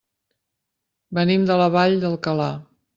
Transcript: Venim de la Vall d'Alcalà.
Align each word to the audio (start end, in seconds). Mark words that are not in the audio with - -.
Venim 1.19 1.47
de 1.51 1.61
la 1.63 1.71
Vall 1.79 1.97
d'Alcalà. 2.05 2.53